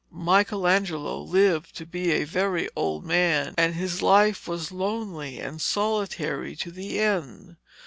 [0.09, 6.55] Michelangelo lived to be a very old man, and his life was lonely and solitary
[6.55, 7.55] to the end.